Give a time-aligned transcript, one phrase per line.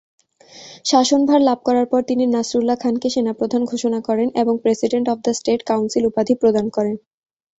[0.85, 5.61] শাসনভার লাভ করার পর তিনি নাসরুল্লাহ খানকে সেনাপ্রধান ঘোষণা করেন এবং president of the state
[5.69, 6.95] council উপাধি প্রদান করেন।